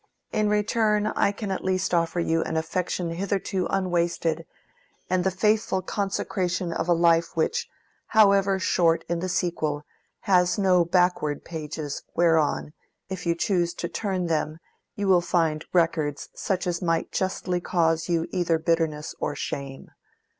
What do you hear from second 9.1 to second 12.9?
the sequel, has no backward pages whereon,